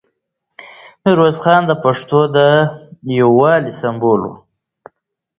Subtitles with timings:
[1.03, 2.37] میرویس خان د پښتنو د
[3.17, 4.33] یووالي سمبول و.